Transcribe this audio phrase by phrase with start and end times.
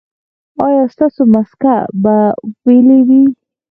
[0.65, 2.15] ایا ستاسو مسکه به
[2.65, 3.23] ویلې وي؟